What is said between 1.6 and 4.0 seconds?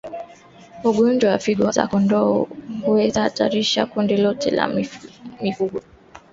za kondoo huweza kuathiri